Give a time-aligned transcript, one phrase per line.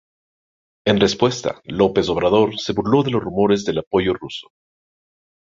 [0.87, 4.47] En respuesta, López Obrador se burló de los rumores del apoyo ruso.